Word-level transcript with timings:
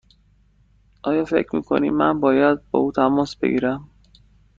آیا 1.03 1.23
فکر 1.25 1.55
می 1.55 1.61
کنی 1.63 1.89
من 1.89 2.19
باید 2.19 2.59
با 2.71 2.79
او 2.79 2.91
تماس 2.91 3.35
بگیرم؟ 3.35 3.89